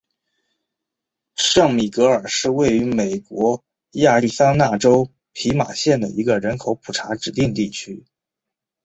[1.35, 8.03] 圣米格尔是位于美国亚利桑那州皮马县的一个人口普查指定地区。